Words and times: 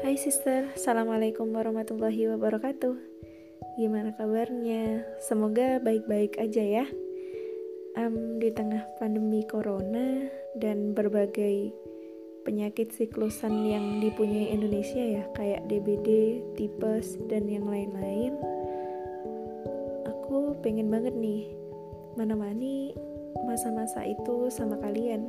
Hai 0.00 0.16
sister, 0.16 0.72
Assalamualaikum 0.72 1.52
warahmatullahi 1.52 2.32
wabarakatuh. 2.32 2.96
Gimana 3.76 4.16
kabarnya? 4.16 5.04
Semoga 5.20 5.76
baik-baik 5.76 6.40
aja 6.40 6.64
ya. 6.64 6.86
Um, 8.00 8.40
Di 8.40 8.48
tengah 8.48 8.88
pandemi 8.96 9.44
corona 9.44 10.24
dan 10.56 10.96
berbagai 10.96 11.68
penyakit 12.48 12.96
siklusan 12.96 13.52
yang 13.68 14.00
dipunyai 14.00 14.48
Indonesia 14.56 15.04
ya 15.04 15.28
Kayak 15.36 15.68
DBD, 15.68 16.08
tipes, 16.56 17.20
dan 17.28 17.44
yang 17.44 17.68
lain-lain 17.68 18.40
Aku 20.08 20.56
pengen 20.64 20.88
banget 20.88 21.12
nih 21.12 21.44
menemani 22.16 22.96
masa-masa 23.44 24.00
itu 24.08 24.48
sama 24.48 24.80
kalian. 24.80 25.28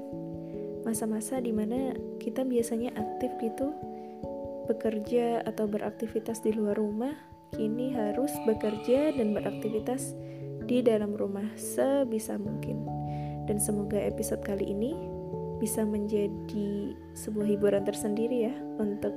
Masa-masa 0.87 1.43
di 1.43 1.51
mana 1.51 1.91
kita 2.23 2.47
biasanya 2.47 2.95
aktif 2.95 3.35
gitu 3.43 3.90
bekerja 4.69 5.41
atau 5.45 5.65
beraktivitas 5.65 6.41
di 6.43 6.53
luar 6.53 6.77
rumah, 6.77 7.13
kini 7.53 7.93
harus 7.93 8.31
bekerja 8.47 9.15
dan 9.15 9.35
beraktivitas 9.35 10.13
di 10.65 10.79
dalam 10.79 11.17
rumah 11.17 11.47
sebisa 11.57 12.37
mungkin. 12.37 12.85
Dan 13.49 13.57
semoga 13.57 13.97
episode 13.99 14.45
kali 14.45 14.71
ini 14.71 14.93
bisa 15.61 15.85
menjadi 15.85 16.97
sebuah 17.13 17.45
hiburan 17.45 17.83
tersendiri 17.85 18.49
ya 18.49 18.55
untuk 18.81 19.13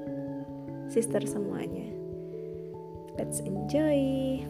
sister 0.93 1.25
semuanya. 1.25 1.89
Let's 3.17 3.41
enjoy. 3.41 4.42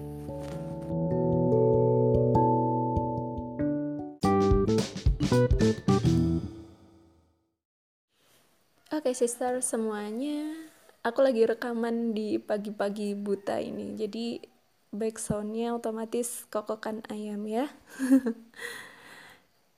Oke 8.95 9.13
okay, 9.13 9.15
sister 9.15 9.61
semuanya 9.61 10.73
aku 11.05 11.21
lagi 11.21 11.45
rekaman 11.45 12.17
di 12.17 12.41
pagi-pagi 12.41 13.13
buta 13.13 13.61
ini 13.61 13.93
jadi 13.93 14.41
backsoundnya 14.89 15.77
otomatis 15.77 16.49
kokokan 16.49 17.05
ayam 17.13 17.45
ya 17.45 17.69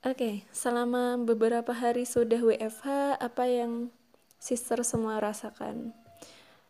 Oke, 0.07 0.23
okay, 0.23 0.35
selama 0.55 1.19
beberapa 1.19 1.75
hari 1.75 2.07
sudah 2.07 2.39
WFH, 2.39 3.19
apa 3.19 3.51
yang 3.51 3.91
sister 4.39 4.87
semua 4.87 5.19
rasakan? 5.19 5.99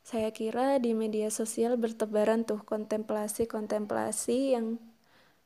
Saya 0.00 0.32
kira 0.32 0.80
di 0.80 0.96
media 0.96 1.28
sosial 1.28 1.76
bertebaran 1.76 2.48
tuh 2.48 2.64
kontemplasi-kontemplasi 2.64 4.56
yang 4.56 4.80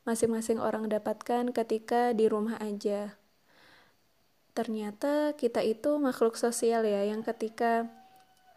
masing-masing 0.06 0.62
orang 0.62 0.86
dapatkan 0.86 1.50
ketika 1.50 2.14
di 2.14 2.30
rumah 2.30 2.62
aja. 2.62 3.18
Ternyata 4.54 5.34
kita 5.34 5.58
itu 5.66 5.98
makhluk 5.98 6.38
sosial 6.38 6.86
ya, 6.86 7.02
yang 7.02 7.26
ketika 7.26 7.90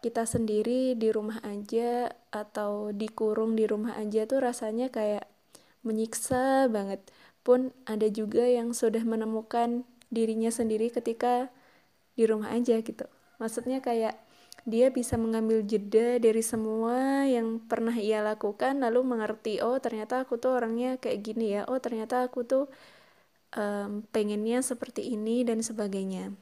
kita 0.04 0.28
sendiri 0.28 0.92
di 0.92 1.08
rumah 1.08 1.40
aja 1.40 2.12
atau 2.28 2.92
dikurung 2.92 3.56
di 3.56 3.64
rumah 3.64 3.96
aja 3.96 4.28
tuh 4.28 4.44
rasanya 4.44 4.92
kayak 4.92 5.24
menyiksa 5.80 6.68
banget. 6.68 7.00
Pun 7.40 7.72
ada 7.88 8.04
juga 8.12 8.44
yang 8.44 8.76
sudah 8.76 9.00
menemukan 9.00 9.88
dirinya 10.12 10.52
sendiri 10.52 10.92
ketika 10.92 11.48
di 12.20 12.28
rumah 12.28 12.52
aja 12.52 12.84
gitu. 12.84 13.08
Maksudnya 13.40 13.80
kayak 13.80 14.20
dia 14.64 14.88
bisa 14.92 15.16
mengambil 15.16 15.64
jeda 15.64 16.20
dari 16.20 16.40
semua 16.40 17.24
yang 17.24 17.60
pernah 17.64 17.96
ia 17.96 18.24
lakukan 18.24 18.80
lalu 18.80 19.04
mengerti 19.04 19.60
oh 19.60 19.76
ternyata 19.76 20.24
aku 20.24 20.40
tuh 20.40 20.56
orangnya 20.56 20.96
kayak 20.96 21.20
gini 21.20 21.60
ya 21.60 21.68
oh 21.68 21.76
ternyata 21.76 22.24
aku 22.24 22.48
tuh 22.48 22.64
um, 23.52 24.00
pengennya 24.08 24.64
seperti 24.64 25.12
ini 25.12 25.44
dan 25.44 25.60
sebagainya 25.60 26.32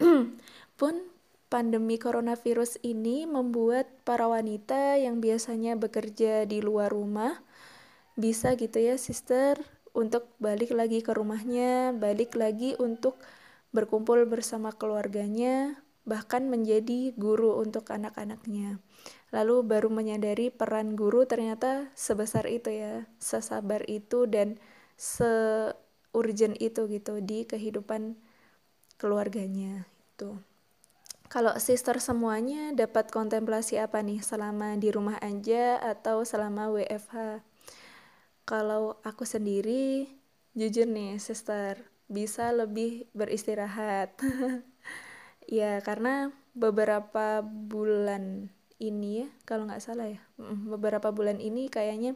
pun 0.80 0.94
pandemi 1.52 2.00
coronavirus 2.00 2.80
ini 2.80 3.28
membuat 3.28 3.84
para 4.08 4.24
wanita 4.24 4.96
yang 4.96 5.20
biasanya 5.20 5.76
bekerja 5.76 6.48
di 6.48 6.64
luar 6.64 6.88
rumah 6.88 7.44
bisa 8.16 8.56
gitu 8.56 8.80
ya 8.80 8.96
sister 8.96 9.60
untuk 9.92 10.32
balik 10.40 10.72
lagi 10.72 11.04
ke 11.04 11.12
rumahnya, 11.12 11.92
balik 11.92 12.32
lagi 12.40 12.72
untuk 12.80 13.20
berkumpul 13.76 14.24
bersama 14.24 14.72
keluarganya, 14.72 15.76
bahkan 16.08 16.48
menjadi 16.48 17.12
guru 17.16 17.60
untuk 17.60 17.92
anak-anaknya. 17.92 18.80
Lalu 19.32 19.64
baru 19.64 19.88
menyadari 19.92 20.48
peran 20.48 20.96
guru 20.96 21.28
ternyata 21.28 21.92
sebesar 21.92 22.48
itu 22.48 22.72
ya, 22.72 23.04
sesabar 23.20 23.84
itu 23.88 24.24
dan 24.24 24.56
se-urgent 24.96 26.56
itu 26.56 26.88
gitu 26.88 27.20
di 27.20 27.44
kehidupan 27.44 28.16
keluarganya 28.96 29.84
itu. 30.16 30.36
Kalau 31.32 31.56
sister 31.56 31.96
semuanya 31.96 32.76
dapat 32.76 33.08
kontemplasi 33.08 33.80
apa 33.80 34.04
nih 34.04 34.20
selama 34.20 34.76
di 34.76 34.92
rumah 34.92 35.16
aja 35.24 35.80
atau 35.80 36.28
selama 36.28 36.68
WFH? 36.68 37.40
Kalau 38.44 39.00
aku 39.00 39.24
sendiri, 39.24 40.12
jujur 40.52 40.84
nih 40.84 41.16
sister, 41.16 41.88
bisa 42.04 42.52
lebih 42.52 43.08
beristirahat. 43.16 44.12
ya 45.48 45.80
karena 45.80 46.36
beberapa 46.52 47.40
bulan 47.40 48.52
ini 48.76 49.24
ya, 49.24 49.28
kalau 49.48 49.64
nggak 49.72 49.80
salah 49.80 50.12
ya, 50.12 50.20
beberapa 50.68 51.16
bulan 51.16 51.40
ini 51.40 51.72
kayaknya 51.72 52.12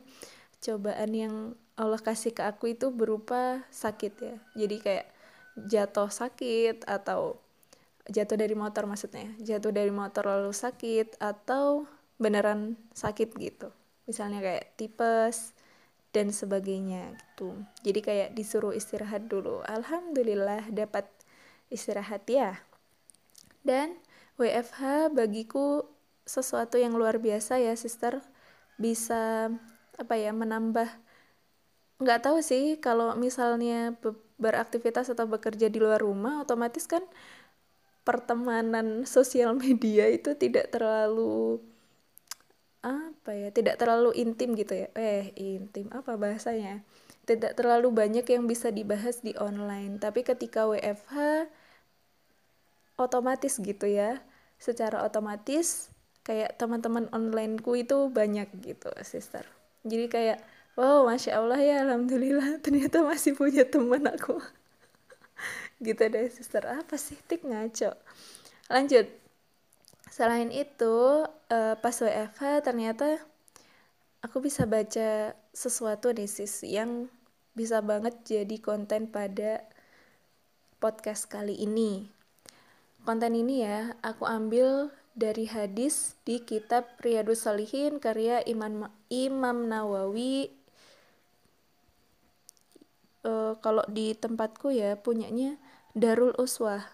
cobaan 0.61 1.17
yang 1.17 1.35
Allah 1.81 2.05
kasih 2.05 2.37
ke 2.37 2.45
aku 2.45 2.77
itu 2.77 2.93
berupa 2.93 3.65
sakit 3.73 4.13
ya. 4.21 4.37
Jadi 4.61 4.77
kayak 4.77 5.07
jatuh 5.57 6.13
sakit 6.13 6.85
atau 6.85 7.46
jatuh 8.11 8.39
dari 8.39 8.55
motor 8.55 8.87
maksudnya. 8.87 9.31
Jatuh 9.43 9.75
dari 9.75 9.91
motor 9.91 10.27
lalu 10.27 10.55
sakit 10.55 11.19
atau 11.19 11.87
beneran 12.17 12.79
sakit 12.97 13.35
gitu. 13.37 13.69
Misalnya 14.07 14.41
kayak 14.41 14.79
tipes 14.79 15.53
dan 16.15 16.33
sebagainya 16.33 17.13
gitu. 17.13 17.59
Jadi 17.85 18.01
kayak 18.01 18.29
disuruh 18.33 18.73
istirahat 18.73 19.29
dulu. 19.29 19.61
Alhamdulillah 19.67 20.71
dapat 20.73 21.05
istirahat 21.69 22.25
ya. 22.31 22.63
Dan 23.67 23.99
WFH 24.39 25.13
bagiku 25.13 25.85
sesuatu 26.25 26.79
yang 26.79 26.95
luar 26.95 27.19
biasa 27.19 27.59
ya 27.61 27.75
sister. 27.75 28.23
Bisa 28.79 29.51
apa 29.99 30.15
ya 30.17 30.31
menambah. 30.33 30.89
Nggak 32.01 32.21
tahu 32.23 32.39
sih 32.45 32.79
kalau 32.81 33.17
misalnya 33.17 33.97
beraktivitas 34.37 35.09
atau 35.09 35.25
bekerja 35.25 35.73
di 35.73 35.81
luar 35.81 36.05
rumah 36.05 36.45
otomatis 36.45 36.85
kan 36.85 37.01
pertemanan 38.07 39.03
sosial 39.03 39.59
media 39.59 40.07
itu 40.07 40.39
tidak 40.39 40.71
terlalu 40.71 41.59
apa 42.87 43.35
ya 43.35 43.51
tidak 43.51 43.83
terlalu 43.83 44.15
intim 44.15 44.55
gitu 44.55 44.87
ya. 44.87 44.89
Eh 44.95 45.35
intim 45.35 45.91
apa 45.91 46.15
bahasanya? 46.15 46.87
Tidak 47.27 47.59
terlalu 47.59 47.91
banyak 47.91 48.23
yang 48.23 48.47
bisa 48.47 48.71
dibahas 48.71 49.27
di 49.27 49.35
online. 49.35 49.99
Tapi 49.99 50.23
ketika 50.23 50.71
WFH 50.71 51.51
otomatis 52.95 53.59
gitu 53.59 53.91
ya. 53.91 54.23
Secara 54.63 55.03
otomatis 55.03 55.91
kayak 56.23 56.55
teman-teman 56.55 57.11
onlineku 57.11 57.75
itu 57.75 58.07
banyak 58.07 58.47
gitu 58.63 58.89
sister. 59.03 59.43
Jadi 59.83 60.07
kayak 60.07 60.39
wow 60.79 61.03
masya 61.09 61.43
allah 61.43 61.59
ya 61.59 61.83
alhamdulillah 61.83 62.63
ternyata 62.65 63.03
masih 63.03 63.35
punya 63.35 63.67
teman 63.67 64.07
aku 64.07 64.39
gitu 65.81 66.03
deh 66.09 66.29
sister. 66.33 66.65
Apa 66.65 66.97
sih 66.97 67.19
tik 67.29 67.45
ngaco? 67.45 67.93
Lanjut. 68.73 69.07
Selain 70.07 70.49
itu 70.49 71.27
uh, 71.29 71.75
pas 71.77 71.93
WFH 71.93 72.65
ternyata 72.65 73.21
aku 74.25 74.41
bisa 74.41 74.65
baca 74.65 75.35
sesuatu 75.53 76.15
nih 76.15 76.31
sis 76.31 76.65
yang 76.65 77.11
bisa 77.57 77.81
banget 77.81 78.15
jadi 78.25 78.57
konten 78.61 79.09
pada 79.09 79.65
podcast 80.81 81.29
kali 81.29 81.57
ini. 81.57 82.09
Konten 83.07 83.33
ini 83.33 83.65
ya 83.65 83.95
aku 84.03 84.27
ambil 84.27 84.91
dari 85.17 85.49
hadis 85.49 86.19
di 86.29 86.45
kitab 86.45 86.85
Riyadus 87.01 87.49
Salihin 87.49 87.97
karya 87.97 88.45
Imam 88.45 88.93
Imam 89.09 89.71
Nawawi. 89.71 90.53
Uh, 93.27 93.59
kalau 93.59 93.83
di 93.91 94.15
tempatku 94.15 94.71
ya 94.71 94.95
punyanya 94.95 95.59
Darul 95.97 96.37
Uswah. 96.37 96.93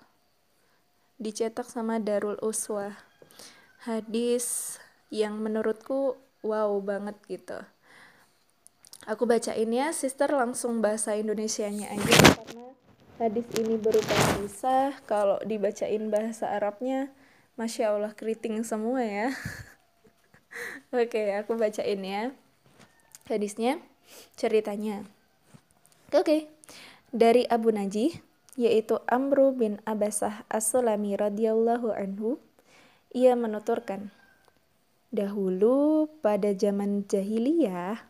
Dicetak 1.18 1.66
sama 1.66 1.98
Darul 1.98 2.38
Uswah. 2.38 2.94
Hadis 3.82 4.78
yang 5.10 5.42
menurutku 5.42 6.14
wow 6.46 6.70
banget 6.78 7.18
gitu. 7.26 7.58
Aku 9.10 9.26
bacain 9.26 9.66
ya 9.66 9.90
sister 9.90 10.30
langsung 10.30 10.78
bahasa 10.78 11.18
Indonesianya 11.18 11.90
aja 11.90 12.14
karena 12.38 12.66
hadis 13.18 13.42
ini 13.58 13.74
berupa 13.74 14.14
kisah. 14.38 14.94
Kalau 15.10 15.42
dibacain 15.42 16.06
bahasa 16.06 16.54
Arabnya 16.54 17.10
Masya 17.58 17.98
Allah 17.98 18.14
keriting 18.14 18.62
semua 18.62 19.02
ya. 19.02 19.34
Oke 20.94 21.34
aku 21.34 21.58
bacain 21.58 21.98
ya 22.06 22.30
Hadisnya 23.26 23.82
ceritanya. 24.38 25.02
Oke, 26.14 26.46
dari 27.10 27.42
Abu 27.50 27.74
Najih, 27.74 28.22
yaitu 28.58 29.00
Amru 29.08 29.56
bin 29.56 29.80
Abasah 29.88 30.44
As-Sulami 30.52 31.16
radhiyallahu 31.16 31.92
anhu, 31.92 32.36
Ia 33.12 33.36
menuturkan, 33.36 34.12
Dahulu 35.12 36.08
pada 36.24 36.56
zaman 36.56 37.04
jahiliyah, 37.04 38.00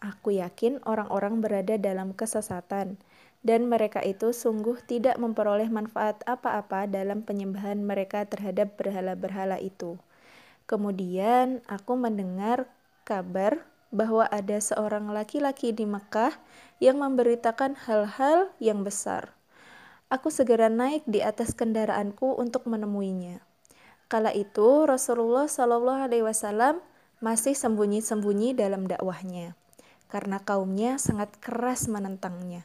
aku 0.00 0.40
yakin 0.40 0.80
orang-orang 0.88 1.44
berada 1.44 1.76
dalam 1.76 2.16
kesesatan 2.16 2.96
dan 3.44 3.70
mereka 3.70 4.00
itu 4.00 4.32
sungguh 4.32 4.80
tidak 4.88 5.20
memperoleh 5.20 5.70
manfaat 5.70 6.24
apa-apa 6.26 6.90
dalam 6.90 7.22
penyembahan 7.22 7.78
mereka 7.84 8.24
terhadap 8.24 8.74
berhala-berhala 8.80 9.60
itu. 9.62 10.00
Kemudian 10.64 11.60
aku 11.68 12.00
mendengar 12.00 12.64
kabar 13.04 13.64
bahwa 13.88 14.28
ada 14.28 14.60
seorang 14.60 15.08
laki-laki 15.12 15.72
di 15.72 15.88
Mekah 15.88 16.36
yang 16.80 17.00
memberitakan 17.00 17.76
hal-hal 17.88 18.52
yang 18.60 18.84
besar. 18.84 19.37
Aku 20.08 20.32
segera 20.32 20.72
naik 20.72 21.04
di 21.04 21.20
atas 21.20 21.52
kendaraanku 21.52 22.40
untuk 22.40 22.64
menemuinya. 22.64 23.44
Kala 24.08 24.32
itu 24.32 24.88
Rasulullah 24.88 25.44
Shallallahu 25.44 26.08
Alaihi 26.08 26.24
Wasallam 26.24 26.80
masih 27.20 27.52
sembunyi-sembunyi 27.52 28.56
dalam 28.56 28.88
dakwahnya 28.88 29.52
karena 30.08 30.40
kaumnya 30.40 30.96
sangat 30.96 31.36
keras 31.44 31.86
menentangnya. 31.92 32.64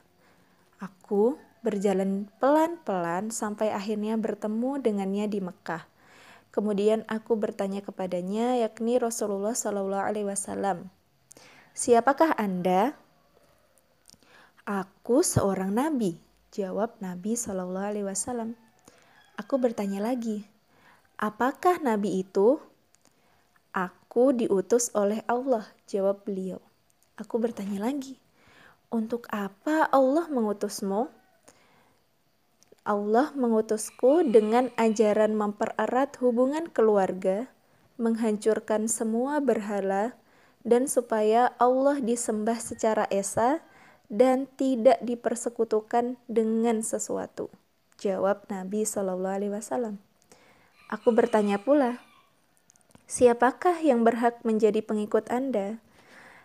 Aku 0.79 1.35
berjalan 1.63 2.31
pelan-pelan 2.39 3.31
sampai 3.31 3.75
akhirnya 3.75 4.15
bertemu 4.15 4.79
dengannya 4.79 5.27
di 5.27 5.39
Mekah. 5.43 5.83
Kemudian 6.55 7.03
aku 7.11 7.35
bertanya 7.35 7.83
kepadanya, 7.83 8.55
yakni 8.63 8.95
Rasulullah 8.95 9.51
Shallallahu 9.51 10.05
Alaihi 10.07 10.27
Wasallam, 10.31 10.87
siapakah 11.75 12.31
anda? 12.39 12.95
Aku 14.63 15.27
seorang 15.27 15.75
nabi, 15.75 16.22
jawab 16.53 16.93
Nabi 17.01 17.33
Shallallahu 17.33 17.89
Alaihi 17.97 18.05
Wasallam. 18.05 18.53
Aku 19.41 19.57
bertanya 19.57 20.05
lagi, 20.05 20.45
Apakah 21.17 21.79
nabi 21.81 22.25
itu? 22.25 22.61
Aku 23.73 24.33
diutus 24.33 24.93
oleh 24.93 25.25
Allah, 25.25 25.65
jawab 25.89 26.25
beliau. 26.25 26.61
Aku 27.17 27.41
bertanya 27.41 27.81
lagi, 27.81 28.21
untuk 28.93 29.25
apa 29.33 29.89
Allah 29.89 30.29
mengutusmu? 30.29 31.09
Allah 32.83 33.31
mengutusku 33.33 34.27
dengan 34.27 34.67
ajaran 34.75 35.31
mempererat 35.33 36.19
hubungan 36.19 36.67
keluarga, 36.69 37.47
menghancurkan 37.95 38.91
semua 38.91 39.39
berhala, 39.39 40.13
dan 40.67 40.91
supaya 40.91 41.55
Allah 41.55 42.03
disembah 42.03 42.59
secara 42.59 43.07
esa 43.07 43.63
dan 44.13 44.45
tidak 44.61 45.01
dipersekutukan 45.01 46.21
dengan 46.29 46.85
sesuatu. 46.85 47.49
Jawab 47.97 48.45
Nabi 48.45 48.85
Shallallahu 48.85 49.33
Alaihi 49.41 49.53
Wasallam. 49.57 49.97
Aku 50.93 51.09
bertanya 51.09 51.57
pula, 51.57 51.97
siapakah 53.09 53.81
yang 53.81 54.05
berhak 54.05 54.37
menjadi 54.45 54.85
pengikut 54.85 55.25
Anda? 55.33 55.81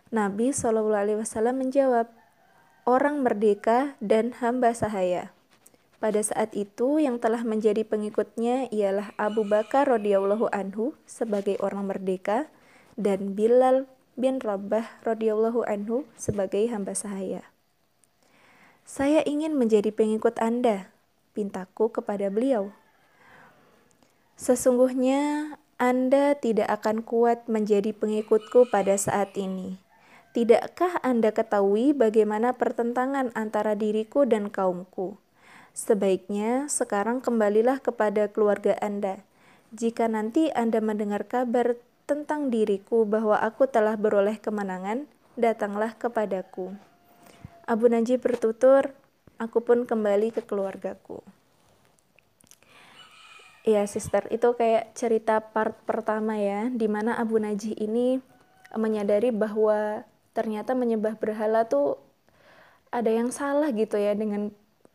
Nabi 0.09 0.57
Shallallahu 0.57 0.97
Alaihi 0.97 1.21
Wasallam 1.21 1.61
menjawab, 1.61 2.09
orang 2.89 3.21
merdeka 3.21 4.01
dan 4.01 4.33
hamba 4.41 4.73
sahaya. 4.73 5.37
Pada 6.01 6.25
saat 6.25 6.57
itu 6.57 6.97
yang 6.97 7.21
telah 7.21 7.45
menjadi 7.45 7.85
pengikutnya 7.85 8.73
ialah 8.73 9.13
Abu 9.21 9.45
Bakar 9.45 9.93
radhiyallahu 9.93 10.49
anhu 10.57 10.97
sebagai 11.05 11.61
orang 11.61 11.91
merdeka 11.91 12.49
dan 12.97 13.37
Bilal 13.37 13.85
bin 14.17 14.41
Rabah 14.41 15.05
radhiyallahu 15.05 15.69
anhu 15.69 16.09
sebagai 16.17 16.65
hamba 16.71 16.97
sahaya. 16.97 17.45
Saya 18.89 19.21
ingin 19.29 19.53
menjadi 19.53 19.93
pengikut 19.93 20.41
Anda, 20.41 20.89
pintaku 21.37 21.93
kepada 21.93 22.33
beliau. 22.33 22.73
Sesungguhnya 24.41 25.53
Anda 25.77 26.33
tidak 26.41 26.73
akan 26.81 27.05
kuat 27.05 27.53
menjadi 27.53 27.93
pengikutku 27.93 28.73
pada 28.73 28.97
saat 28.97 29.37
ini. 29.37 29.77
Tidakkah 30.33 31.05
Anda 31.05 31.37
ketahui 31.37 31.93
bagaimana 31.93 32.57
pertentangan 32.57 33.29
antara 33.37 33.77
diriku 33.77 34.25
dan 34.25 34.49
kaumku? 34.49 35.21
Sebaiknya 35.77 36.73
sekarang 36.73 37.21
kembalilah 37.21 37.85
kepada 37.85 38.33
keluarga 38.33 38.73
Anda. 38.81 39.21
Jika 39.69 40.09
nanti 40.09 40.49
Anda 40.57 40.81
mendengar 40.81 41.29
kabar 41.29 41.77
tentang 42.09 42.49
diriku 42.49 43.05
bahwa 43.05 43.37
aku 43.37 43.69
telah 43.69 44.01
beroleh 44.01 44.41
kemenangan, 44.41 45.05
datanglah 45.37 45.93
kepadaku. 46.01 46.73
Abu 47.69 47.93
Najib 47.93 48.25
bertutur, 48.25 48.97
aku 49.37 49.61
pun 49.61 49.85
kembali 49.85 50.33
ke 50.33 50.41
keluargaku. 50.41 51.21
Iya, 53.69 53.85
sister, 53.85 54.25
itu 54.33 54.57
kayak 54.57 54.97
cerita 54.97 55.45
part 55.53 55.77
pertama 55.85 56.41
ya, 56.41 56.73
di 56.73 56.89
mana 56.89 57.21
Abu 57.21 57.37
Najih 57.37 57.77
ini 57.77 58.25
menyadari 58.73 59.29
bahwa 59.29 60.09
ternyata 60.33 60.73
menyembah 60.73 61.21
berhala 61.21 61.69
tuh 61.69 62.01
ada 62.89 63.13
yang 63.13 63.29
salah 63.29 63.69
gitu 63.77 64.01
ya 64.01 64.17
dengan 64.17 64.49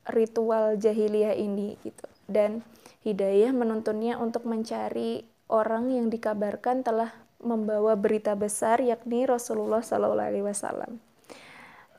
ritual 0.10 0.74
jahiliyah 0.82 1.38
ini 1.38 1.78
gitu. 1.86 2.10
Dan 2.26 2.66
Hidayah 3.06 3.52
menuntunnya 3.52 4.16
untuk 4.16 4.50
mencari 4.50 5.28
orang 5.52 5.92
yang 5.92 6.08
dikabarkan 6.08 6.88
telah 6.88 7.12
membawa 7.44 8.00
berita 8.00 8.32
besar 8.34 8.80
yakni 8.80 9.28
Rasulullah 9.28 9.84
Shallallahu 9.84 10.24
Alaihi 10.24 10.48
Wasallam. 10.48 11.13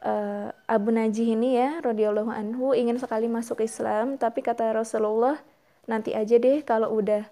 Uh, 0.04 0.52
Abu 0.68 0.92
Najih 0.92 1.32
ini 1.32 1.56
ya, 1.56 1.80
radhiyallahu 1.80 2.28
anhu 2.28 2.76
ingin 2.76 3.00
sekali 3.00 3.24
masuk 3.24 3.64
Islam, 3.64 4.20
tapi 4.20 4.44
kata 4.44 4.76
Rasulullah, 4.76 5.40
nanti 5.88 6.12
aja 6.12 6.36
deh 6.36 6.60
kalau 6.60 6.92
udah 7.00 7.24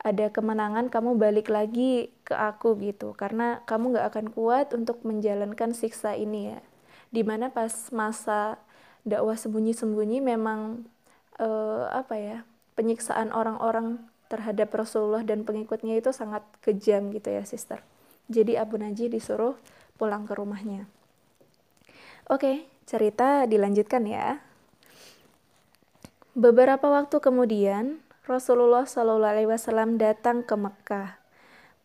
ada 0.00 0.32
kemenangan 0.32 0.88
kamu 0.88 1.20
balik 1.20 1.52
lagi 1.52 2.08
ke 2.24 2.32
aku 2.32 2.72
gitu. 2.80 3.12
Karena 3.12 3.60
kamu 3.68 4.00
gak 4.00 4.06
akan 4.16 4.26
kuat 4.32 4.72
untuk 4.72 5.04
menjalankan 5.04 5.76
siksa 5.76 6.16
ini 6.16 6.56
ya. 6.56 6.60
Di 7.12 7.20
mana 7.20 7.52
pas 7.52 7.92
masa 7.92 8.56
dakwah 9.04 9.36
sembunyi-sembunyi 9.36 10.24
memang 10.24 10.88
uh, 11.36 11.84
apa 11.92 12.16
ya 12.16 12.38
penyiksaan 12.80 13.28
orang-orang 13.28 14.00
terhadap 14.32 14.72
Rasulullah 14.72 15.20
dan 15.20 15.44
pengikutnya 15.44 16.00
itu 16.00 16.16
sangat 16.16 16.48
kejam 16.64 17.12
gitu 17.12 17.28
ya 17.28 17.44
sister. 17.44 17.84
Jadi 18.32 18.56
Abu 18.56 18.80
Najih 18.80 19.12
disuruh 19.12 19.60
pulang 20.00 20.24
ke 20.24 20.32
rumahnya 20.32 20.88
oke 22.30 22.66
cerita 22.86 23.46
dilanjutkan 23.50 24.04
ya 24.06 24.46
Beberapa 26.36 26.92
waktu 26.92 27.16
kemudian, 27.16 28.04
Rasulullah 28.28 28.84
Wasallam 28.84 29.96
datang 29.96 30.44
ke 30.44 30.52
Mekah. 30.52 31.16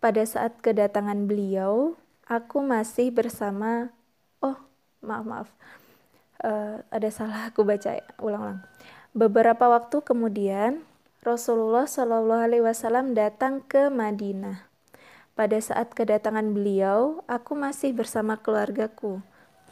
Pada 0.04 0.28
saat 0.28 0.60
kedatangan 0.60 1.24
beliau, 1.24 1.96
aku 2.28 2.60
masih 2.60 3.16
bersama. 3.16 3.96
Oh, 4.44 4.60
maaf 5.00 5.24
maaf, 5.24 5.50
uh, 6.44 6.84
ada 6.92 7.08
salah 7.16 7.48
aku 7.48 7.64
baca 7.64 7.96
ya. 7.96 8.04
Ulang-ulang. 8.20 8.60
Beberapa 9.16 9.72
waktu 9.72 10.04
kemudian, 10.04 10.84
Rasulullah 11.24 11.88
Wasallam 11.88 13.16
datang 13.16 13.64
ke 13.64 13.88
Madinah. 13.88 14.68
Pada 15.32 15.56
saat 15.64 15.96
kedatangan 15.96 16.52
beliau, 16.52 17.24
aku 17.32 17.56
masih 17.56 17.96
bersama 17.96 18.36
keluargaku. 18.36 19.24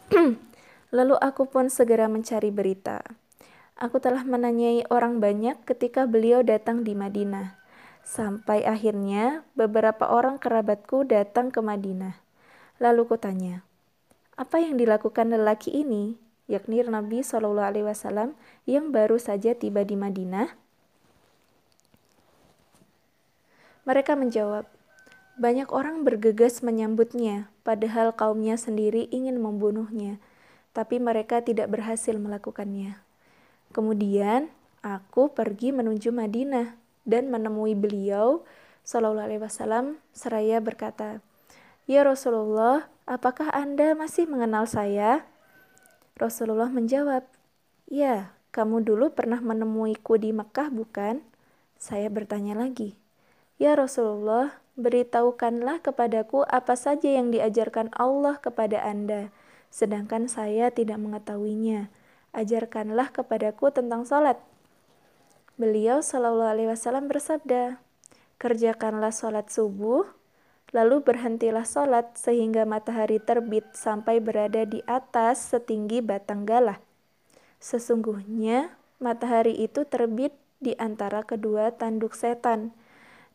Lalu 0.89 1.21
aku 1.21 1.45
pun 1.45 1.69
segera 1.69 2.09
mencari 2.09 2.49
berita. 2.49 3.05
Aku 3.77 4.01
telah 4.01 4.25
menanyai 4.25 4.83
orang 4.89 5.21
banyak 5.21 5.61
ketika 5.63 6.09
beliau 6.09 6.41
datang 6.41 6.81
di 6.81 6.97
Madinah. 6.97 7.55
Sampai 8.01 8.65
akhirnya 8.65 9.45
beberapa 9.53 10.09
orang 10.09 10.41
kerabatku 10.41 11.05
datang 11.05 11.53
ke 11.53 11.61
Madinah. 11.61 12.17
Lalu 12.81 13.05
kutanya, 13.05 13.61
apa 14.39 14.57
yang 14.57 14.79
dilakukan 14.79 15.29
lelaki 15.29 15.69
ini, 15.71 16.17
yakni 16.49 16.81
Nabi 16.81 17.21
Shallallahu 17.21 17.69
Alaihi 17.69 17.85
Wasallam 17.85 18.33
yang 18.65 18.89
baru 18.89 19.21
saja 19.21 19.53
tiba 19.53 19.85
di 19.85 19.93
Madinah? 19.93 20.57
Mereka 23.85 24.17
menjawab, 24.17 24.65
banyak 25.37 25.69
orang 25.69 26.01
bergegas 26.01 26.65
menyambutnya, 26.65 27.51
padahal 27.61 28.11
kaumnya 28.11 28.57
sendiri 28.57 29.07
ingin 29.11 29.39
membunuhnya, 29.39 30.17
tapi 30.71 31.01
mereka 31.01 31.41
tidak 31.41 31.71
berhasil 31.71 32.13
melakukannya. 32.15 32.99
Kemudian 33.69 34.49
aku 34.81 35.33
pergi 35.33 35.73
menuju 35.75 36.09
Madinah 36.13 36.77
dan 37.05 37.29
menemui 37.29 37.73
beliau 37.73 38.45
Shallallahu 38.89 39.25
Alaihi 39.29 39.43
Wasallam 39.43 40.01
seraya 40.15 40.57
berkata, 40.57 41.21
Ya 41.85 42.01
Rasulullah, 42.05 42.89
apakah 43.05 43.49
Anda 43.53 43.93
masih 43.93 44.25
mengenal 44.25 44.65
saya? 44.65 45.25
Rasulullah 46.17 46.73
menjawab, 46.73 47.25
Ya, 47.89 48.33
kamu 48.49 48.85
dulu 48.85 49.13
pernah 49.13 49.41
menemuiku 49.41 50.17
di 50.17 50.33
Mekah 50.33 50.73
bukan? 50.73 51.21
Saya 51.77 52.09
bertanya 52.09 52.57
lagi, 52.57 52.97
Ya 53.61 53.77
Rasulullah, 53.77 54.57
beritahukanlah 54.79 55.83
kepadaku 55.83 56.47
apa 56.47 56.73
saja 56.73 57.13
yang 57.13 57.29
diajarkan 57.29 57.93
Allah 57.93 58.41
kepada 58.41 58.81
Anda, 58.81 59.29
sedangkan 59.69 60.25
saya 60.29 60.73
tidak 60.73 60.97
mengetahuinya 60.97 61.89
ajarkanlah 62.33 63.09
kepadaku 63.09 63.73
tentang 63.73 64.05
salat. 64.05 64.37
Beliau 65.59 65.99
Shallallahu 65.99 66.51
Alaihi 66.55 66.69
Wasallam 66.71 67.11
bersabda, 67.11 67.83
kerjakanlah 68.39 69.11
sholat 69.11 69.51
subuh, 69.51 70.07
lalu 70.71 71.03
berhentilah 71.03 71.67
sholat 71.67 72.15
sehingga 72.15 72.63
matahari 72.63 73.19
terbit 73.19 73.67
sampai 73.75 74.23
berada 74.23 74.63
di 74.63 74.79
atas 74.87 75.51
setinggi 75.51 75.99
batang 75.99 76.47
galah. 76.47 76.79
Sesungguhnya 77.59 78.71
matahari 79.03 79.51
itu 79.59 79.83
terbit 79.83 80.31
di 80.63 80.79
antara 80.79 81.27
kedua 81.27 81.75
tanduk 81.75 82.15
setan, 82.15 82.71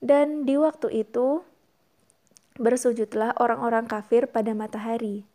dan 0.00 0.48
di 0.48 0.56
waktu 0.56 1.04
itu 1.04 1.44
bersujudlah 2.56 3.36
orang-orang 3.36 3.84
kafir 3.84 4.30
pada 4.30 4.56
matahari. 4.56 5.28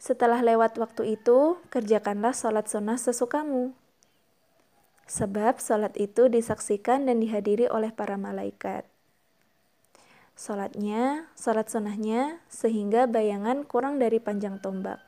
Setelah 0.00 0.40
lewat 0.40 0.80
waktu 0.80 1.20
itu, 1.20 1.60
kerjakanlah 1.68 2.32
sholat 2.32 2.72
sunnah 2.72 2.96
sesukamu. 2.96 3.76
Sebab 5.04 5.60
sholat 5.60 5.92
itu 6.00 6.32
disaksikan 6.32 7.04
dan 7.04 7.20
dihadiri 7.20 7.68
oleh 7.68 7.92
para 7.92 8.16
malaikat. 8.16 8.88
Sholatnya, 10.40 11.28
sholat 11.36 11.68
sunnahnya, 11.68 12.40
sehingga 12.48 13.04
bayangan 13.04 13.68
kurang 13.68 14.00
dari 14.00 14.16
panjang 14.16 14.56
tombak. 14.56 15.04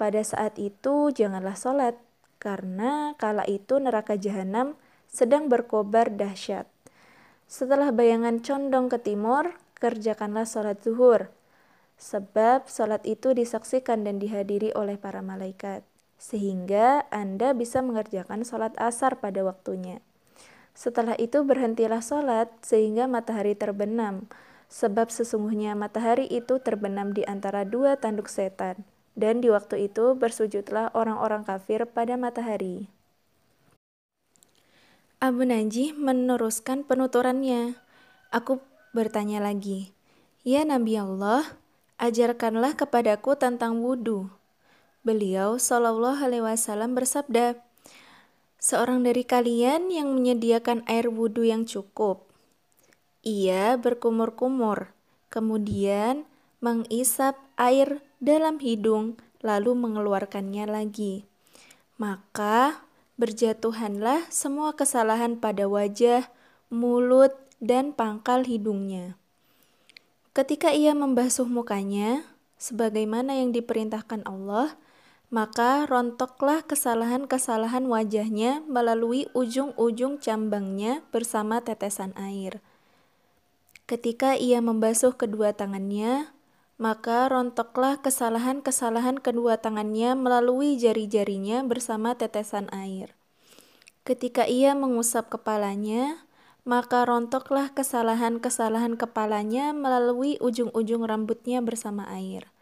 Pada 0.00 0.24
saat 0.24 0.56
itu 0.56 1.12
janganlah 1.12 1.52
sholat, 1.52 2.00
karena 2.40 3.12
kala 3.20 3.44
itu 3.44 3.76
neraka 3.76 4.16
jahanam 4.16 4.72
sedang 5.04 5.52
berkobar 5.52 6.08
dahsyat. 6.16 6.64
Setelah 7.44 7.92
bayangan 7.92 8.40
condong 8.40 8.88
ke 8.88 8.96
timur, 9.04 9.52
kerjakanlah 9.76 10.48
sholat 10.48 10.80
zuhur. 10.80 11.28
Sebab 11.98 12.70
sholat 12.70 13.02
itu 13.02 13.34
disaksikan 13.34 14.06
dan 14.06 14.22
dihadiri 14.22 14.70
oleh 14.78 14.94
para 14.94 15.18
malaikat. 15.18 15.82
Sehingga 16.14 17.06
Anda 17.10 17.54
bisa 17.58 17.82
mengerjakan 17.82 18.46
sholat 18.46 18.74
asar 18.78 19.18
pada 19.18 19.42
waktunya. 19.42 19.98
Setelah 20.78 21.18
itu 21.18 21.42
berhentilah 21.42 21.98
sholat 21.98 22.54
sehingga 22.62 23.10
matahari 23.10 23.58
terbenam. 23.58 24.30
Sebab 24.70 25.10
sesungguhnya 25.10 25.74
matahari 25.74 26.30
itu 26.30 26.62
terbenam 26.62 27.10
di 27.10 27.26
antara 27.26 27.66
dua 27.66 27.98
tanduk 27.98 28.30
setan. 28.30 28.86
Dan 29.18 29.42
di 29.42 29.50
waktu 29.50 29.90
itu 29.90 30.14
bersujudlah 30.14 30.94
orang-orang 30.94 31.42
kafir 31.42 31.82
pada 31.90 32.14
matahari. 32.14 32.86
Abu 35.18 35.42
Najih 35.42 35.98
meneruskan 35.98 36.86
penuturannya. 36.86 37.74
Aku 38.30 38.62
bertanya 38.94 39.42
lagi, 39.42 39.90
Ya 40.46 40.62
Nabi 40.62 40.94
Allah, 40.94 41.42
ajarkanlah 41.98 42.78
kepadaku 42.78 43.34
tentang 43.34 43.82
wudhu. 43.82 44.30
Beliau 45.02 45.58
Shallallahu 45.58 46.22
Alaihi 46.22 46.46
Wasallam 46.46 46.94
bersabda, 46.94 47.58
seorang 48.62 49.02
dari 49.02 49.26
kalian 49.26 49.90
yang 49.90 50.14
menyediakan 50.14 50.86
air 50.86 51.10
wudhu 51.10 51.46
yang 51.46 51.66
cukup. 51.66 52.26
Ia 53.26 53.74
berkumur-kumur, 53.78 54.94
kemudian 55.30 56.22
mengisap 56.62 57.38
air 57.58 58.02
dalam 58.22 58.62
hidung, 58.62 59.18
lalu 59.42 59.74
mengeluarkannya 59.74 60.66
lagi. 60.66 61.26
Maka 61.98 62.82
berjatuhanlah 63.18 64.30
semua 64.30 64.74
kesalahan 64.78 65.38
pada 65.38 65.66
wajah, 65.66 66.30
mulut, 66.70 67.34
dan 67.58 67.90
pangkal 67.90 68.46
hidungnya. 68.46 69.18
Ketika 70.36 70.70
ia 70.72 70.92
membasuh 70.92 71.48
mukanya, 71.48 72.22
sebagaimana 72.58 73.38
yang 73.38 73.54
diperintahkan 73.54 74.26
Allah, 74.28 74.76
maka 75.28 75.84
rontoklah 75.84 76.64
kesalahan-kesalahan 76.64 77.84
wajahnya 77.84 78.64
melalui 78.64 79.28
ujung-ujung 79.36 80.16
cambangnya 80.24 81.04
bersama 81.12 81.60
tetesan 81.60 82.16
air. 82.16 82.64
Ketika 83.88 84.36
ia 84.36 84.60
membasuh 84.60 85.16
kedua 85.16 85.52
tangannya, 85.56 86.32
maka 86.78 87.26
rontoklah 87.28 87.98
kesalahan-kesalahan 88.00 89.18
kedua 89.18 89.58
tangannya 89.58 90.14
melalui 90.14 90.78
jari-jarinya 90.78 91.66
bersama 91.66 92.14
tetesan 92.14 92.70
air. 92.70 93.18
Ketika 94.06 94.48
ia 94.48 94.72
mengusap 94.72 95.28
kepalanya, 95.28 96.24
maka 96.68 97.08
rontoklah 97.08 97.72
kesalahan-kesalahan 97.72 99.00
kepalanya 99.00 99.72
melalui 99.72 100.36
ujung-ujung 100.36 101.00
rambutnya 101.00 101.64
bersama 101.64 102.04
air. 102.12 102.52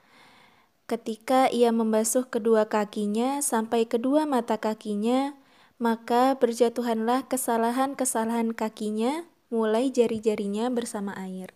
Ketika 0.86 1.50
ia 1.50 1.74
membasuh 1.74 2.22
kedua 2.30 2.70
kakinya 2.70 3.42
sampai 3.42 3.90
kedua 3.90 4.22
mata 4.22 4.62
kakinya, 4.62 5.34
maka 5.82 6.38
berjatuhanlah 6.38 7.26
kesalahan-kesalahan 7.26 8.54
kakinya 8.54 9.26
mulai 9.50 9.90
jari-jarinya 9.90 10.70
bersama 10.70 11.10
air. 11.18 11.50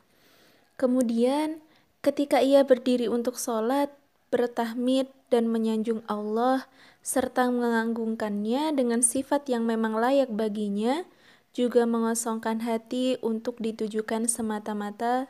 Kemudian, 0.75 1.63
ketika 2.03 2.43
ia 2.43 2.67
berdiri 2.67 3.07
untuk 3.07 3.39
sholat, 3.39 3.95
bertahmid 4.35 5.07
dan 5.31 5.47
menyanjung 5.47 6.03
Allah, 6.11 6.67
serta 6.99 7.47
menganggungkannya 7.47 8.75
dengan 8.75 9.07
sifat 9.07 9.47
yang 9.47 9.63
memang 9.63 9.95
layak 9.95 10.35
baginya, 10.35 11.07
juga 11.51 11.83
mengosongkan 11.85 12.63
hati 12.63 13.19
untuk 13.21 13.59
ditujukan 13.59 14.31
semata-mata 14.31 15.29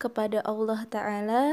kepada 0.00 0.42
Allah 0.42 0.82
Ta'ala. 0.88 1.44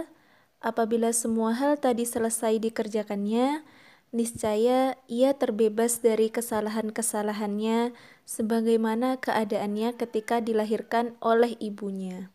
Apabila 0.58 1.14
semua 1.14 1.54
hal 1.54 1.78
tadi 1.78 2.02
selesai 2.02 2.58
dikerjakannya, 2.58 3.62
niscaya 4.10 4.98
ia 5.06 5.32
terbebas 5.38 6.02
dari 6.02 6.34
kesalahan-kesalahannya 6.34 7.94
sebagaimana 8.26 9.22
keadaannya 9.22 9.94
ketika 9.94 10.42
dilahirkan 10.42 11.14
oleh 11.22 11.54
ibunya. 11.62 12.34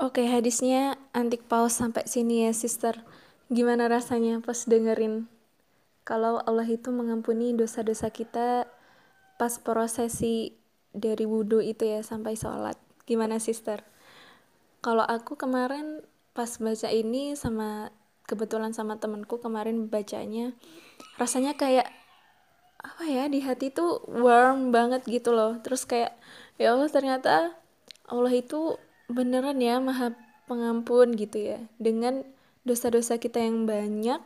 Oke, 0.00 0.24
hadisnya 0.30 0.96
antik 1.12 1.44
paus 1.50 1.76
sampai 1.76 2.06
sini 2.06 2.46
ya, 2.48 2.54
sister. 2.54 3.02
Gimana 3.50 3.90
rasanya 3.90 4.38
pas 4.38 4.64
dengerin 4.64 5.26
kalau 6.06 6.40
Allah 6.42 6.66
itu 6.66 6.88
mengampuni 6.90 7.52
dosa-dosa 7.52 8.08
kita 8.10 8.66
pas 9.40 9.56
prosesi 9.56 10.52
dari 10.92 11.24
wudhu 11.24 11.64
itu 11.64 11.88
ya 11.88 12.04
sampai 12.04 12.36
sholat. 12.36 12.76
Gimana 13.08 13.40
sister? 13.40 13.80
Kalau 14.84 15.00
aku 15.00 15.40
kemarin 15.40 16.04
pas 16.36 16.60
baca 16.60 16.92
ini 16.92 17.32
sama 17.40 17.88
kebetulan 18.28 18.76
sama 18.76 19.00
temanku 19.00 19.40
kemarin 19.40 19.90
bacanya 19.90 20.54
rasanya 21.18 21.58
kayak 21.58 21.88
apa 22.80 23.02
ya 23.08 23.26
di 23.26 23.42
hati 23.42 23.72
tuh 23.72 24.04
warm 24.12 24.76
banget 24.76 25.08
gitu 25.08 25.32
loh. 25.32 25.56
Terus 25.64 25.88
kayak 25.88 26.12
ya 26.60 26.76
Allah 26.76 26.92
ternyata 26.92 27.56
Allah 28.12 28.32
itu 28.36 28.76
beneran 29.08 29.56
ya 29.64 29.80
maha 29.80 30.12
pengampun 30.44 31.16
gitu 31.16 31.56
ya. 31.56 31.64
Dengan 31.80 32.28
dosa-dosa 32.68 33.16
kita 33.16 33.40
yang 33.40 33.64
banyak 33.64 34.20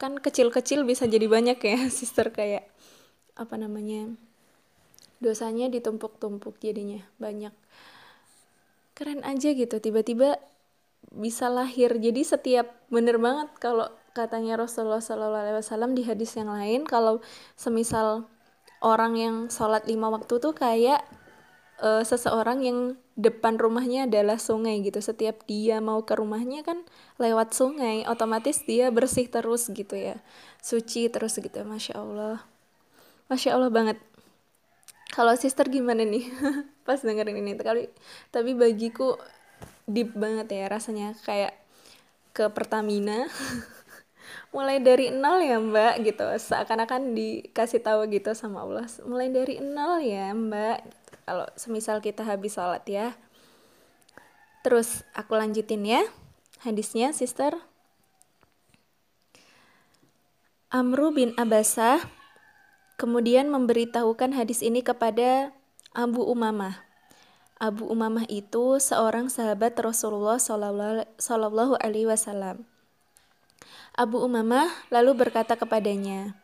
kan 0.00 0.16
kecil-kecil 0.16 0.88
bisa 0.88 1.04
jadi 1.04 1.28
banyak 1.28 1.60
ya 1.60 1.80
sister 1.92 2.32
kayak 2.32 2.69
apa 3.36 3.54
namanya 3.56 4.10
dosanya 5.20 5.68
ditumpuk-tumpuk 5.68 6.56
jadinya 6.58 7.04
banyak. 7.20 7.52
Keren 8.96 9.20
aja 9.22 9.52
gitu 9.52 9.76
tiba-tiba 9.78 10.40
bisa 11.12 11.52
lahir. 11.52 11.96
Jadi 12.00 12.24
setiap 12.24 12.72
bener 12.88 13.20
banget 13.20 13.52
kalau 13.60 13.88
katanya 14.16 14.58
Rasulullah 14.58 15.04
SAW 15.04 15.94
di 15.94 16.02
hadis 16.02 16.34
yang 16.34 16.50
lain 16.50 16.82
kalau 16.88 17.22
semisal 17.54 18.26
orang 18.82 19.14
yang 19.14 19.36
sholat 19.52 19.86
lima 19.86 20.08
waktu 20.08 20.40
tuh 20.40 20.56
kayak 20.56 21.04
uh, 21.84 22.02
seseorang 22.02 22.64
yang 22.64 22.78
depan 23.16 23.60
rumahnya 23.60 24.08
adalah 24.08 24.40
sungai 24.40 24.80
gitu. 24.80 25.04
Setiap 25.04 25.44
dia 25.44 25.84
mau 25.84 26.00
ke 26.08 26.16
rumahnya 26.16 26.64
kan 26.64 26.80
lewat 27.20 27.52
sungai 27.52 28.08
otomatis 28.08 28.64
dia 28.64 28.88
bersih 28.88 29.28
terus 29.28 29.68
gitu 29.68 29.96
ya. 29.96 30.16
Suci 30.64 31.12
terus 31.12 31.36
gitu 31.36 31.60
masya 31.64 32.00
Allah 32.00 32.40
Masya 33.30 33.54
Allah 33.54 33.70
banget. 33.70 33.98
Kalau 35.14 35.34
sister 35.38 35.70
gimana 35.70 36.02
nih? 36.02 36.26
Pas 36.86 36.98
dengerin 36.98 37.38
ini 37.38 37.54
kali 37.54 37.86
tapi 38.34 38.58
bagiku 38.58 39.14
deep 39.86 40.18
banget 40.18 40.50
ya 40.50 40.66
rasanya 40.66 41.14
kayak 41.22 41.54
ke 42.34 42.50
Pertamina. 42.50 43.30
mulai 44.50 44.82
dari 44.82 45.14
nol 45.14 45.38
ya 45.42 45.62
mbak 45.62 46.02
gitu 46.02 46.26
seakan-akan 46.26 47.14
dikasih 47.14 47.82
tahu 47.86 48.10
gitu 48.10 48.34
sama 48.34 48.66
Allah 48.66 48.86
mulai 49.06 49.30
dari 49.30 49.62
nol 49.62 50.02
ya 50.02 50.34
mbak 50.34 50.82
kalau 51.22 51.46
semisal 51.54 52.02
kita 52.02 52.26
habis 52.26 52.58
sholat 52.58 52.82
ya 52.90 53.14
terus 54.66 55.06
aku 55.14 55.38
lanjutin 55.38 55.86
ya 55.86 56.02
hadisnya 56.66 57.14
sister 57.14 57.54
Amru 60.70 61.14
bin 61.14 61.34
Abasah 61.34 62.19
kemudian 63.00 63.48
memberitahukan 63.48 64.36
hadis 64.36 64.60
ini 64.60 64.84
kepada 64.84 65.56
Abu 65.96 66.20
Umamah. 66.20 66.84
Abu 67.56 67.88
Umamah 67.88 68.28
itu 68.28 68.76
seorang 68.76 69.32
sahabat 69.32 69.72
Rasulullah 69.80 70.36
Shallallahu 70.36 71.80
Alaihi 71.80 72.04
Wasallam. 72.04 72.68
Abu 73.96 74.20
Umamah 74.20 74.68
lalu 74.92 75.16
berkata 75.16 75.56
kepadanya, 75.56 76.36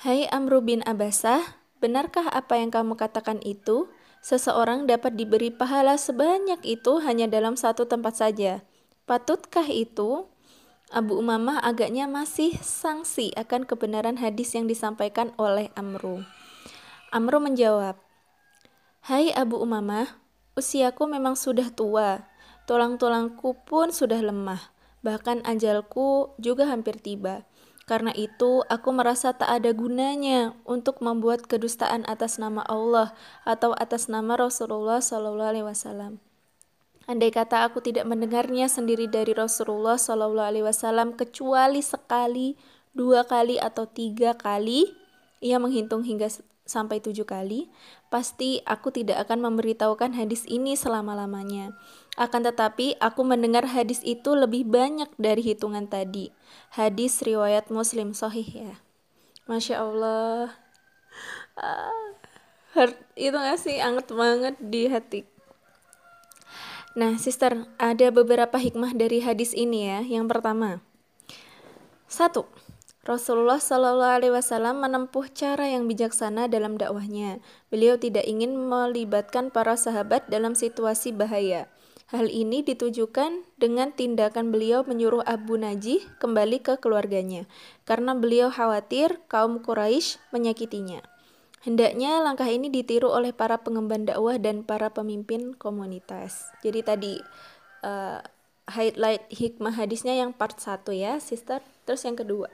Hai 0.00 0.24
Amru 0.32 0.64
bin 0.64 0.80
Abasah, 0.88 1.44
benarkah 1.84 2.24
apa 2.32 2.56
yang 2.56 2.72
kamu 2.72 2.96
katakan 2.96 3.36
itu? 3.44 3.92
Seseorang 4.24 4.88
dapat 4.88 5.20
diberi 5.20 5.52
pahala 5.52 6.00
sebanyak 6.00 6.64
itu 6.64 7.04
hanya 7.04 7.28
dalam 7.28 7.60
satu 7.60 7.84
tempat 7.84 8.16
saja. 8.16 8.64
Patutkah 9.04 9.68
itu? 9.68 10.29
Abu 10.90 11.22
Umamah 11.22 11.62
agaknya 11.62 12.10
masih 12.10 12.58
sangsi 12.66 13.30
akan 13.38 13.62
kebenaran 13.62 14.18
hadis 14.18 14.58
yang 14.58 14.66
disampaikan 14.66 15.30
oleh 15.38 15.70
Amru. 15.78 16.26
Amru 17.14 17.38
menjawab, 17.38 17.94
Hai 19.06 19.30
Abu 19.30 19.62
Umamah, 19.62 20.18
usiaku 20.58 21.06
memang 21.06 21.38
sudah 21.38 21.70
tua, 21.70 22.26
tulang-tulangku 22.66 23.62
pun 23.70 23.94
sudah 23.94 24.18
lemah, 24.18 24.74
bahkan 24.98 25.38
ajalku 25.46 26.34
juga 26.42 26.66
hampir 26.66 26.98
tiba. 26.98 27.46
Karena 27.86 28.10
itu, 28.10 28.66
aku 28.66 28.90
merasa 28.90 29.30
tak 29.30 29.62
ada 29.62 29.70
gunanya 29.70 30.58
untuk 30.66 30.98
membuat 31.06 31.46
kedustaan 31.46 32.02
atas 32.10 32.42
nama 32.42 32.66
Allah 32.66 33.14
atau 33.46 33.78
atas 33.78 34.10
nama 34.10 34.34
Rasulullah 34.34 34.98
Shallallahu 34.98 35.50
Alaihi 35.54 35.66
Wasallam. 35.70 36.18
Andai 37.10 37.34
kata 37.34 37.66
aku 37.66 37.82
tidak 37.82 38.06
mendengarnya 38.06 38.70
sendiri 38.70 39.10
dari 39.10 39.34
Rasulullah 39.34 39.98
Shallallahu 39.98 40.46
Alaihi 40.46 40.62
Wasallam 40.62 41.18
kecuali 41.18 41.82
sekali, 41.82 42.54
dua 42.94 43.26
kali 43.26 43.58
atau 43.58 43.90
tiga 43.90 44.38
kali, 44.38 44.86
ia 45.42 45.58
menghitung 45.58 46.06
hingga 46.06 46.30
sampai 46.62 47.02
tujuh 47.02 47.26
kali, 47.26 47.66
pasti 48.14 48.62
aku 48.62 48.94
tidak 48.94 49.26
akan 49.26 49.42
memberitahukan 49.42 50.14
hadis 50.14 50.46
ini 50.46 50.78
selama-lamanya. 50.78 51.74
Akan 52.14 52.46
tetapi, 52.46 52.94
aku 53.02 53.26
mendengar 53.26 53.66
hadis 53.66 54.06
itu 54.06 54.38
lebih 54.38 54.70
banyak 54.70 55.10
dari 55.18 55.42
hitungan 55.42 55.90
tadi. 55.90 56.30
Hadis 56.78 57.26
riwayat 57.26 57.74
Muslim 57.74 58.14
sahih 58.14 58.46
ya. 58.46 58.74
Masya 59.50 59.82
Allah. 59.82 60.54
Ah, 61.58 62.14
itu 63.18 63.34
gak 63.34 63.58
sih 63.58 63.82
anget 63.82 64.06
banget 64.14 64.54
di 64.62 64.86
hati. 64.86 65.39
Nah, 67.00 67.16
sister, 67.16 67.64
ada 67.80 68.12
beberapa 68.12 68.60
hikmah 68.60 68.92
dari 68.92 69.24
hadis 69.24 69.56
ini 69.56 69.88
ya. 69.88 70.04
Yang 70.04 70.36
pertama, 70.36 70.84
satu, 72.04 72.44
Rasulullah 73.08 73.56
Shallallahu 73.56 74.20
Alaihi 74.20 74.36
Wasallam 74.36 74.84
menempuh 74.84 75.32
cara 75.32 75.64
yang 75.64 75.88
bijaksana 75.88 76.44
dalam 76.52 76.76
dakwahnya. 76.76 77.40
Beliau 77.72 77.96
tidak 77.96 78.28
ingin 78.28 78.52
melibatkan 78.52 79.48
para 79.48 79.80
sahabat 79.80 80.28
dalam 80.28 80.52
situasi 80.52 81.16
bahaya. 81.16 81.72
Hal 82.12 82.28
ini 82.28 82.60
ditujukan 82.60 83.48
dengan 83.56 83.96
tindakan 83.96 84.52
beliau 84.52 84.84
menyuruh 84.84 85.24
Abu 85.24 85.56
Najih 85.56 86.04
kembali 86.20 86.60
ke 86.60 86.76
keluarganya, 86.84 87.48
karena 87.88 88.12
beliau 88.12 88.52
khawatir 88.52 89.24
kaum 89.24 89.64
Quraisy 89.64 90.20
menyakitinya. 90.36 91.00
Hendaknya 91.60 92.24
langkah 92.24 92.48
ini 92.48 92.72
ditiru 92.72 93.12
oleh 93.12 93.36
para 93.36 93.60
pengemban 93.60 94.08
dakwah 94.08 94.40
dan 94.40 94.64
para 94.64 94.88
pemimpin 94.88 95.52
komunitas. 95.52 96.48
Jadi 96.64 96.80
tadi 96.80 97.14
uh, 97.84 98.24
highlight 98.64 99.28
hikmah 99.28 99.76
hadisnya 99.76 100.16
yang 100.16 100.32
part 100.32 100.56
1 100.56 100.88
ya, 100.96 101.20
sister. 101.20 101.60
Terus 101.84 102.08
yang 102.08 102.16
kedua. 102.16 102.48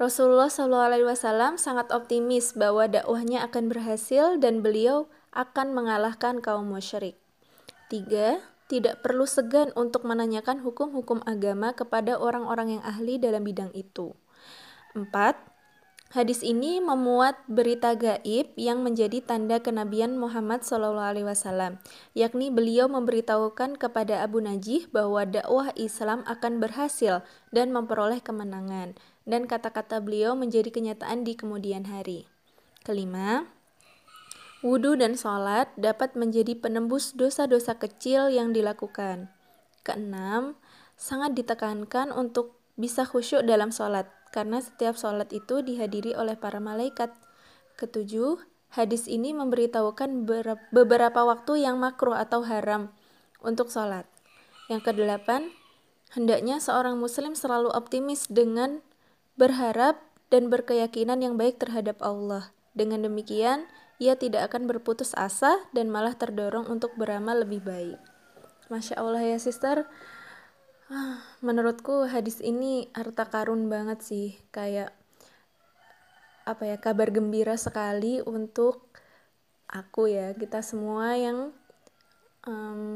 Rasulullah 0.00 0.50
SAW 0.50 1.60
sangat 1.60 1.92
optimis 1.94 2.56
bahwa 2.56 2.88
dakwahnya 2.88 3.46
akan 3.46 3.70
berhasil 3.70 4.40
dan 4.40 4.64
beliau 4.64 5.06
akan 5.30 5.76
mengalahkan 5.76 6.40
kaum 6.42 6.66
musyrik. 6.66 7.14
Tiga, 7.86 8.42
tidak 8.66 9.00
perlu 9.00 9.24
segan 9.24 9.72
untuk 9.78 10.04
menanyakan 10.04 10.60
hukum-hukum 10.60 11.24
agama 11.24 11.72
kepada 11.72 12.20
orang-orang 12.20 12.78
yang 12.78 12.82
ahli 12.84 13.16
dalam 13.16 13.44
bidang 13.44 13.72
itu. 13.72 14.12
Empat, 14.92 15.40
hadis 16.08 16.40
ini 16.40 16.80
memuat 16.80 17.36
berita 17.48 17.92
gaib 17.92 18.52
yang 18.56 18.80
menjadi 18.80 19.20
tanda 19.20 19.60
kenabian 19.60 20.16
Muhammad 20.16 20.64
SAW, 20.64 21.76
yakni 22.16 22.48
beliau 22.48 22.88
memberitahukan 22.88 23.76
kepada 23.76 24.24
Abu 24.24 24.40
Najih 24.40 24.88
bahwa 24.88 25.28
dakwah 25.28 25.68
Islam 25.76 26.24
akan 26.24 26.60
berhasil 26.64 27.20
dan 27.52 27.76
memperoleh 27.76 28.24
kemenangan 28.24 28.96
dan 29.28 29.44
kata-kata 29.44 30.00
beliau 30.00 30.32
menjadi 30.32 30.72
kenyataan 30.72 31.28
di 31.28 31.36
kemudian 31.36 31.84
hari. 31.84 32.24
Kelima, 32.80 33.44
wudhu 34.64 34.96
dan 34.96 35.14
sholat 35.14 35.68
dapat 35.76 36.16
menjadi 36.16 36.56
penembus 36.56 37.12
dosa-dosa 37.12 37.76
kecil 37.76 38.32
yang 38.32 38.56
dilakukan. 38.56 39.28
Keenam, 39.84 40.56
sangat 40.96 41.36
ditekankan 41.36 42.10
untuk 42.10 42.56
bisa 42.80 43.04
khusyuk 43.04 43.44
dalam 43.44 43.68
sholat, 43.68 44.08
karena 44.30 44.60
setiap 44.60 44.94
sholat 44.94 45.32
itu 45.32 45.60
dihadiri 45.64 46.14
oleh 46.14 46.34
para 46.36 46.60
malaikat. 46.60 47.12
Ketujuh, 47.78 48.42
hadis 48.74 49.08
ini 49.08 49.32
memberitahukan 49.32 50.28
beberapa 50.74 51.20
waktu 51.24 51.64
yang 51.64 51.80
makruh 51.80 52.16
atau 52.16 52.44
haram 52.44 52.92
untuk 53.40 53.72
sholat. 53.72 54.04
Yang 54.68 54.92
kedelapan, 54.92 55.48
hendaknya 56.12 56.60
seorang 56.60 57.00
muslim 57.00 57.32
selalu 57.32 57.72
optimis 57.72 58.28
dengan 58.28 58.84
berharap 59.38 60.02
dan 60.28 60.52
berkeyakinan 60.52 61.24
yang 61.24 61.34
baik 61.40 61.56
terhadap 61.56 62.02
Allah. 62.04 62.52
Dengan 62.76 63.08
demikian, 63.08 63.64
ia 63.98 64.14
tidak 64.14 64.52
akan 64.52 64.70
berputus 64.70 65.16
asa 65.16 65.58
dan 65.74 65.90
malah 65.90 66.14
terdorong 66.14 66.68
untuk 66.68 66.94
beramal 66.94 67.42
lebih 67.42 67.64
baik. 67.64 67.98
Masya 68.68 69.00
Allah 69.00 69.24
ya 69.24 69.38
sister, 69.40 69.88
menurutku 71.44 72.08
hadis 72.08 72.40
ini 72.40 72.88
harta 72.96 73.28
karun 73.28 73.68
banget 73.68 74.00
sih, 74.00 74.28
kayak 74.48 74.96
apa 76.48 76.64
ya 76.64 76.76
kabar 76.80 77.12
gembira 77.12 77.60
sekali 77.60 78.24
untuk 78.24 78.88
aku 79.68 80.08
ya 80.08 80.32
kita 80.32 80.64
semua 80.64 81.12
yang 81.12 81.52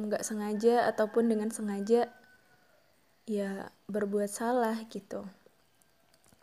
nggak 0.09 0.25
um, 0.25 0.29
sengaja 0.29 0.89
ataupun 0.89 1.29
dengan 1.29 1.53
sengaja 1.53 2.09
ya 3.29 3.69
berbuat 3.93 4.33
salah 4.33 4.81
gitu. 4.89 5.29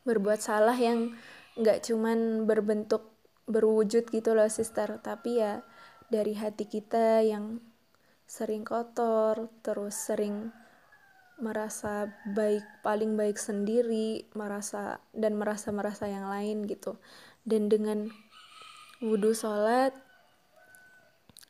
Berbuat 0.06 0.38
salah 0.46 0.78
yang 0.78 1.18
nggak 1.58 1.82
cuman 1.90 2.46
berbentuk 2.46 3.10
berwujud 3.50 4.06
gitu 4.14 4.38
loh 4.38 4.46
sister. 4.46 5.02
Tapi 5.02 5.42
ya 5.42 5.66
dari 6.14 6.38
hati 6.38 6.70
kita 6.70 7.26
yang 7.26 7.58
sering 8.30 8.62
kotor 8.62 9.50
terus 9.66 9.98
sering 9.98 10.54
merasa 11.40 12.12
baik 12.28 12.64
paling 12.84 13.16
baik 13.16 13.40
sendiri 13.40 14.28
merasa 14.36 15.00
dan 15.16 15.40
merasa 15.40 15.72
merasa 15.72 16.06
yang 16.08 16.28
lain 16.28 16.68
gitu. 16.68 17.00
Dan 17.48 17.72
dengan 17.72 18.12
wudhu 19.00 19.32
sholat 19.32 19.96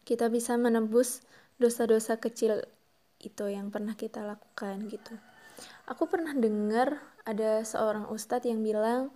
kita 0.06 0.30
bisa 0.30 0.58
menembus 0.58 1.21
dosa-dosa 1.62 2.17
kecil 2.17 2.65
itu 3.19 3.45
yang 3.52 3.69
pernah 3.69 3.93
kita 3.93 4.23
lakukan 4.23 4.88
gitu. 4.88 5.13
Aku 5.89 6.08
pernah 6.08 6.32
dengar 6.34 7.02
ada 7.28 7.62
seorang 7.65 8.08
ustadz 8.10 8.47
yang 8.47 8.63
bilang 8.63 9.12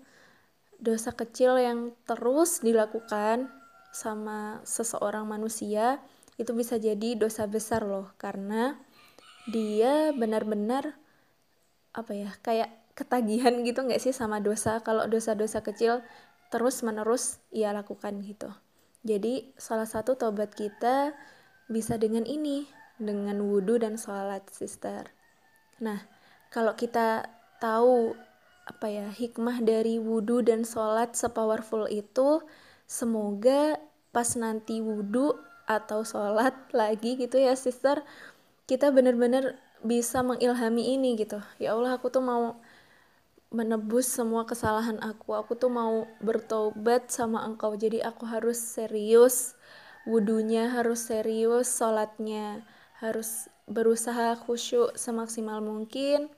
dosa 0.84 1.16
kecil 1.16 1.56
yang 1.56 1.96
terus 2.04 2.60
dilakukan 2.60 3.48
sama 3.96 4.60
seseorang 4.68 5.24
manusia 5.24 6.04
itu 6.36 6.52
bisa 6.52 6.82
jadi 6.82 7.16
dosa 7.16 7.46
besar 7.46 7.86
loh 7.86 8.12
karena 8.18 8.82
dia 9.50 10.16
benar-benar 10.16 10.96
apa 11.94 12.12
ya 12.16 12.32
kayak 12.42 12.72
ketagihan 12.94 13.66
gitu 13.66 13.84
nggak 13.84 14.02
sih 14.02 14.14
sama 14.14 14.40
dosa? 14.40 14.80
Kalau 14.86 15.10
dosa-dosa 15.10 15.66
kecil 15.66 16.06
terus 16.54 16.86
menerus 16.86 17.42
ia 17.50 17.74
lakukan 17.74 18.22
gitu. 18.22 18.54
Jadi 19.04 19.52
salah 19.60 19.90
satu 19.90 20.16
tobat 20.16 20.54
kita 20.54 21.12
bisa 21.68 21.98
dengan 21.98 22.24
ini 22.24 22.70
dengan 23.02 23.42
wudhu 23.42 23.82
dan 23.82 23.98
sholat 23.98 24.46
sister. 24.54 25.10
Nah 25.82 26.00
kalau 26.54 26.78
kita 26.78 27.26
tahu 27.58 28.14
apa 28.64 28.88
ya 28.88 29.08
hikmah 29.12 29.60
dari 29.60 30.00
wudhu 30.00 30.46
dan 30.46 30.64
sholat 30.64 31.18
sepowerful 31.20 31.90
itu 31.92 32.40
semoga 32.88 33.76
pas 34.16 34.38
nanti 34.40 34.80
wudhu 34.80 35.36
atau 35.68 36.04
sholat 36.06 36.54
lagi 36.72 37.20
gitu 37.20 37.40
ya 37.40 37.56
sister 37.58 38.04
kita 38.70 38.90
bener-bener 38.90 39.60
bisa 39.84 40.24
mengilhami 40.24 40.96
ini 40.96 41.20
gitu 41.20 41.44
ya 41.60 41.76
Allah 41.76 42.00
aku 42.00 42.08
tuh 42.08 42.24
mau 42.24 42.60
menebus 43.54 44.10
semua 44.10 44.48
kesalahan 44.48 44.98
aku 45.04 45.36
aku 45.36 45.54
tuh 45.60 45.70
mau 45.70 46.08
bertobat 46.24 47.12
sama 47.12 47.44
engkau 47.46 47.76
jadi 47.76 48.02
aku 48.08 48.26
harus 48.26 48.58
serius 48.58 49.54
wudhunya 50.08 50.74
harus 50.74 51.12
serius 51.12 51.70
sholatnya 51.70 52.64
harus 53.04 53.52
berusaha 53.68 54.36
khusyuk 54.40 54.96
semaksimal 54.96 55.64
mungkin 55.64 56.32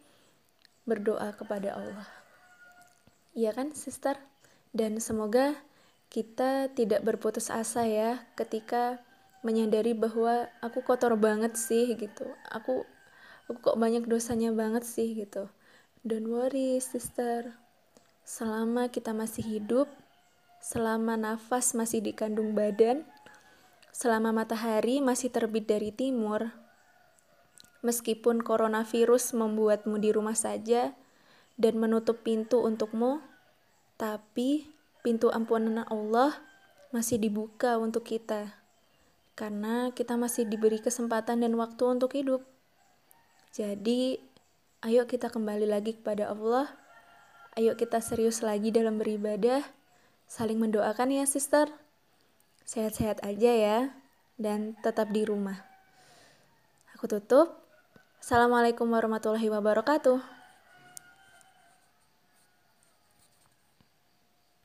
berdoa 0.85 1.33
kepada 1.33 1.77
Allah. 1.77 2.09
Iya 3.33 3.51
kan, 3.51 3.73
sister? 3.73 4.15
Dan 4.71 5.01
semoga 5.01 5.57
kita 6.13 6.71
tidak 6.71 7.03
berputus 7.03 7.49
asa 7.51 7.83
ya 7.89 8.23
ketika 8.37 9.01
menyadari 9.45 9.93
bahwa 9.93 10.49
aku 10.65 10.81
kotor 10.81 11.13
banget 11.21 11.53
sih 11.53 11.93
gitu. 11.93 12.25
Aku 12.49 12.81
aku 13.45 13.61
kok 13.61 13.77
banyak 13.77 14.09
dosanya 14.09 14.49
banget 14.49 14.81
sih 14.81 15.13
gitu. 15.13 15.45
Don't 16.01 16.25
worry, 16.25 16.81
sister. 16.81 17.53
Selama 18.25 18.89
kita 18.89 19.13
masih 19.13 19.45
hidup, 19.45 19.85
selama 20.57 21.13
nafas 21.13 21.77
masih 21.77 22.01
dikandung 22.01 22.57
badan, 22.57 23.05
selama 23.93 24.33
matahari 24.33 24.97
masih 24.97 25.29
terbit 25.29 25.69
dari 25.69 25.93
timur, 25.93 26.49
meskipun 27.85 28.41
coronavirus 28.41 29.37
membuatmu 29.37 30.01
di 30.01 30.09
rumah 30.09 30.33
saja 30.33 30.97
dan 31.53 31.77
menutup 31.77 32.25
pintu 32.25 32.65
untukmu, 32.65 33.21
tapi 33.93 34.73
pintu 35.05 35.29
ampunan 35.29 35.85
Allah 35.85 36.33
masih 36.89 37.21
dibuka 37.21 37.77
untuk 37.77 38.09
kita. 38.09 38.64
Karena 39.35 39.91
kita 39.91 40.15
masih 40.15 40.47
diberi 40.47 40.79
kesempatan 40.79 41.43
dan 41.43 41.53
waktu 41.59 41.83
untuk 41.83 42.15
hidup. 42.15 42.41
Jadi, 43.51 44.19
ayo 44.83 45.03
kita 45.07 45.27
kembali 45.27 45.67
lagi 45.67 45.95
kepada 45.99 46.31
Allah. 46.31 46.71
Ayo 47.55 47.75
kita 47.75 47.99
serius 47.99 48.39
lagi 48.43 48.71
dalam 48.71 48.95
beribadah. 48.95 49.63
Saling 50.27 50.59
mendoakan 50.59 51.11
ya, 51.11 51.27
sister. 51.27 51.67
Sehat-sehat 52.63 53.23
aja 53.27 53.51
ya, 53.51 53.79
dan 54.35 54.75
tetap 54.83 55.11
di 55.11 55.27
rumah. 55.27 55.63
Aku 56.95 57.07
tutup. 57.11 57.63
Assalamualaikum 58.23 58.87
warahmatullahi 58.87 59.51
wabarakatuh. 59.51 60.34